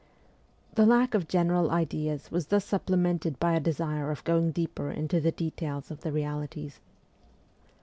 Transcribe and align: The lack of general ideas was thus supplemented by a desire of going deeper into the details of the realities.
The 0.73 0.87
lack 0.87 1.13
of 1.13 1.27
general 1.27 1.69
ideas 1.69 2.31
was 2.31 2.47
thus 2.47 2.65
supplemented 2.65 3.37
by 3.39 3.53
a 3.53 3.59
desire 3.59 4.09
of 4.09 4.23
going 4.23 4.49
deeper 4.51 4.89
into 4.89 5.21
the 5.21 5.31
details 5.31 5.91
of 5.91 6.01
the 6.01 6.11
realities. 6.11 6.79